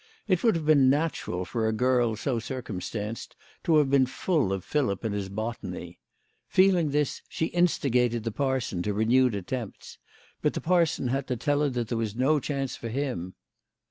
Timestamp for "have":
0.55-0.65, 3.77-3.91